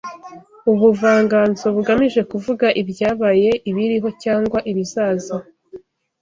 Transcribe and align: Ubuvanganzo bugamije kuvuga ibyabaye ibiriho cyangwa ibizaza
Ubuvanganzo 0.71 1.65
bugamije 1.75 2.21
kuvuga 2.31 2.67
ibyabaye 2.81 3.49
ibiriho 3.69 4.09
cyangwa 4.23 4.59
ibizaza 4.71 5.35